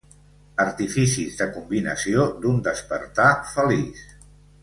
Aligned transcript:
Artificis 0.61 1.35
de 1.41 1.47
combinació 1.57 2.25
d'un 2.45 2.57
despertar 2.69 3.29
feliç. 3.53 4.01